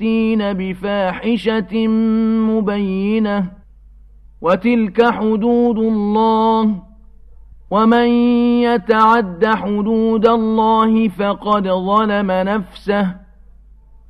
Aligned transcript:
يأتين 0.00 0.52
بفاحشة 0.52 1.88
مبينة 2.48 3.50
وتلك 4.40 5.10
حدود 5.10 5.78
الله 5.78 6.82
ومن 7.70 8.08
يتعد 8.62 9.46
حدود 9.46 10.26
الله 10.26 11.08
فقد 11.08 11.68
ظلم 11.68 12.30
نفسه 12.30 13.14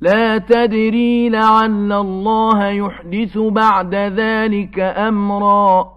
لا 0.01 0.37
تدري 0.37 1.29
لعل 1.29 1.91
الله 1.91 2.65
يحدث 2.65 3.37
بعد 3.37 3.95
ذلك 3.95 4.79
أمرا 4.79 5.96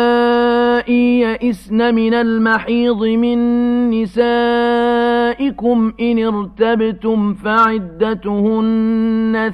واللائي 0.81 1.19
يئسن 1.19 1.95
من 1.95 2.13
المحيض 2.13 3.03
من 3.03 3.39
نسائكم 3.89 4.33
إن 5.99 6.23
ارتبتم 6.25 7.33
فعدتهن 7.33 8.73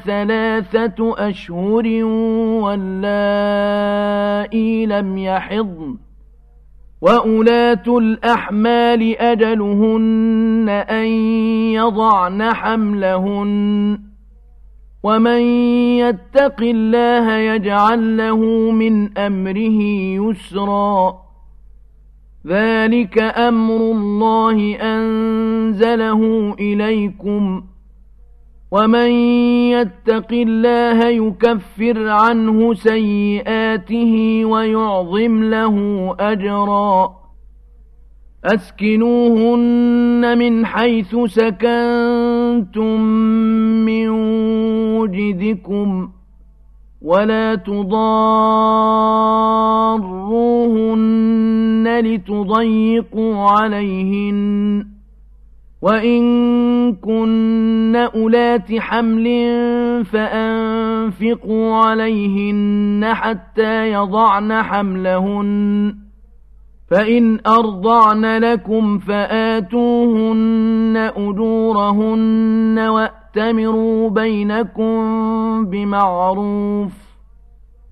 ثلاثة 0.05 1.16
أشهر 1.30 2.03
واللائي 2.64 3.75
لم 4.86 5.17
يحضن 5.17 5.98
وأولاة 7.02 7.83
الأحمال 7.88 9.17
أجلهن 9.17 10.70
أن 10.89 11.05
يضعن 11.73 12.54
حملهن 12.54 14.07
ومن 15.04 15.42
يتق 16.00 16.62
الله 16.62 17.32
يجعل 17.32 18.18
له 18.18 18.72
من 18.72 19.18
أمره 19.18 19.82
يسرا 20.22 21.28
ذلك 22.48 23.20
أمر 23.20 23.76
الله 23.76 24.76
أنزله 24.76 26.54
إليكم 26.60 27.64
ومن 28.72 29.10
يتق 29.72 30.32
الله 30.32 31.08
يكفر 31.08 32.08
عنه 32.08 32.74
سيئاته 32.74 34.42
ويعظم 34.46 35.44
له 35.44 35.76
أجرا 36.20 37.18
أسكنوهن 38.46 40.38
من 40.38 40.66
حيث 40.66 41.16
سكنتم 41.26 43.02
من 43.86 44.10
وجدكم 45.08 46.10
ولا 47.02 47.56
تضاروهن 47.56 47.88
لتضيقوا 52.00 53.36
عليهن 53.52 54.88
وإن 55.82 56.22
كن 56.96 57.96
أولات 57.96 58.76
حمل 58.80 59.26
فأنفقوا 60.06 61.76
عليهن 61.76 63.06
حتى 63.14 63.92
يضعن 63.92 64.64
حملهن 64.64 65.96
فإن 66.89 67.39
أرضعن 67.48 68.37
لكم 68.37 68.98
فآتوهن 68.98 70.53
أجورهن 71.17 72.80
وأتمروا 72.80 74.09
بينكم 74.09 74.95
بمعروف 75.65 76.92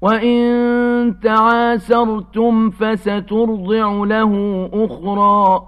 وإن 0.02 1.16
تعاسرتم 1.24 2.70
فسترضع 2.70 3.92
له 4.06 4.70
أخرى 4.74 5.68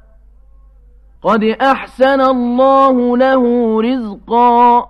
قد 1.23 1.43
أحسن 1.43 2.21
الله 2.21 3.17
له 3.17 3.43
رزقا. 3.81 4.85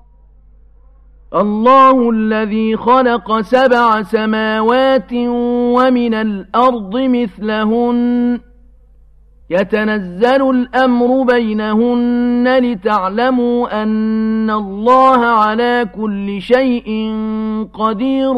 الله 1.35 2.09
الذي 2.09 2.77
خلق 2.77 3.41
سبع 3.41 4.01
سماوات 4.01 5.13
ومن 5.75 6.13
الأرض 6.13 6.97
مثلهن. 6.97 8.39
يتنزل 9.49 10.49
الأمر 10.49 11.23
بينهن 11.23 12.57
لتعلموا 12.59 13.83
أن 13.83 14.49
الله 14.49 15.25
على 15.25 15.89
كل 15.95 16.41
شيء 16.41 17.15
قدير 17.73 18.37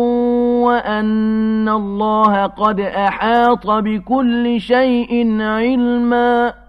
وأن 0.66 1.69
الله 1.69 2.46
قد 2.46 2.80
أحاط 2.80 3.72
بكل 3.72 4.62
شيء 4.62 5.42
علمًا. 5.42 6.62